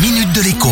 [0.00, 0.68] minute de l'écho.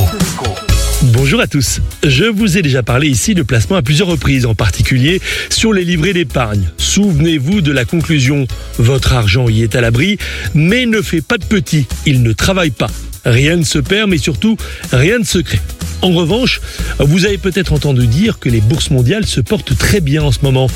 [1.02, 1.80] Bonjour à tous.
[2.04, 5.84] Je vous ai déjà parlé ici de placement à plusieurs reprises, en particulier sur les
[5.84, 6.70] livrets d'épargne.
[6.78, 8.46] Souvenez-vous de la conclusion.
[8.78, 10.18] Votre argent y est à l'abri,
[10.54, 11.86] mais ne fait pas de petit.
[12.06, 12.90] Il ne travaille pas.
[13.24, 14.56] Rien ne se perd, mais surtout,
[14.92, 15.60] rien ne se crée.
[16.02, 16.60] En revanche,
[16.98, 20.38] vous avez peut-être entendu dire que les bourses mondiales se portent très bien en ce
[20.42, 20.68] moment.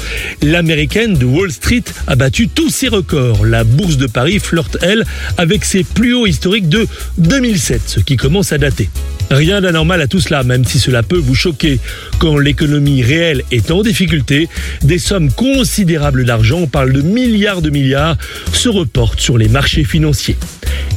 [0.43, 3.45] L'américaine de Wall Street a battu tous ses records.
[3.45, 5.05] La bourse de Paris flirte, elle,
[5.37, 6.87] avec ses plus hauts historiques de
[7.19, 8.89] 2007, ce qui commence à dater.
[9.31, 11.79] Rien d'anormal à tout cela, même si cela peut vous choquer.
[12.19, 14.49] Quand l'économie réelle est en difficulté,
[14.83, 18.17] des sommes considérables d'argent, on parle de milliards de milliards,
[18.53, 20.37] se reportent sur les marchés financiers.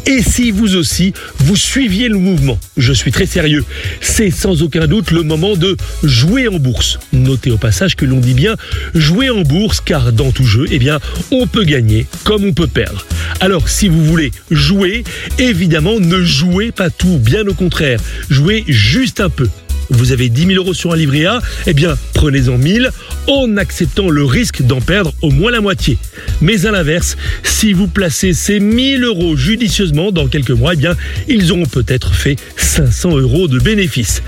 [0.06, 3.64] Et si vous aussi, vous suiviez le mouvement, je suis très sérieux,
[4.02, 7.00] c'est sans aucun doute le moment de jouer en bourse.
[7.14, 8.56] Notez au passage que l'on dit bien
[8.94, 11.00] jouer en bourse car dans tout jeu, eh bien,
[11.32, 13.06] on peut gagner comme on peut perdre.
[13.40, 15.04] Alors si vous voulez jouer,
[15.40, 18.00] évidemment ne jouez pas tout, bien au contraire,
[18.30, 19.48] jouez juste un peu.
[19.94, 22.90] Vous avez 10 000 euros sur un livret A, eh bien prenez-en 1000
[23.28, 25.98] en acceptant le risque d'en perdre au moins la moitié.
[26.42, 30.96] Mais à l'inverse, si vous placez ces 1000 euros judicieusement dans quelques mois, eh bien
[31.28, 34.24] ils auront peut-être fait 500 euros de bénéfices.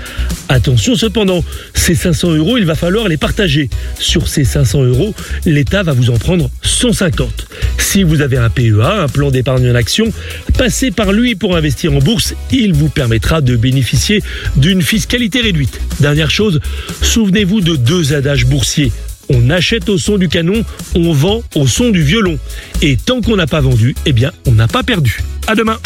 [0.48, 1.44] Attention cependant,
[1.74, 3.68] ces 500 euros, il va falloir les partager.
[3.98, 7.46] Sur ces 500 euros, l'État va vous en prendre 150.
[7.78, 10.12] Si vous avez un PEA, un plan d'épargne en action,
[10.58, 12.34] passez par lui pour investir en bourse.
[12.50, 14.22] Il vous permettra de bénéficier
[14.56, 15.80] d'une fiscalité réduite.
[16.00, 16.60] Dernière chose,
[17.02, 18.92] souvenez-vous de deux adages boursiers.
[19.28, 22.38] On achète au son du canon, on vend au son du violon.
[22.82, 25.20] Et tant qu'on n'a pas vendu, eh bien, on n'a pas perdu.
[25.46, 25.78] À demain.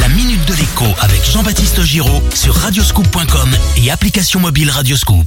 [0.00, 3.50] La minute de l'écho avec Jean-Baptiste Giraud sur radioscoop.com
[3.82, 5.26] et application mobile Radioscoop.